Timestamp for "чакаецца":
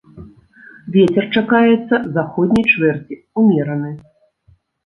1.35-1.95